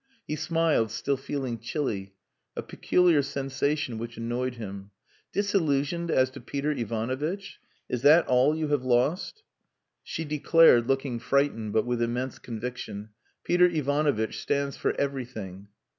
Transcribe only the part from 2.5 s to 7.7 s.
a peculiar sensation which annoyed him. "Disillusioned as to Peter Ivanovitch!